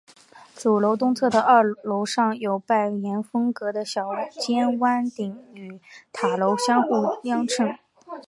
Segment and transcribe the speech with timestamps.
[0.55, 5.79] 主楼东侧的二楼上有拜占廷风格的小尖穹顶与
[6.11, 7.77] 塔楼相互映衬。